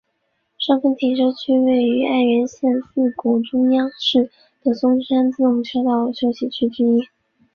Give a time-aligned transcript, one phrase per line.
[0.57, 4.31] 上分停车区是位于爱媛县四国中央市
[4.63, 7.07] 的松山自动车道之休息区。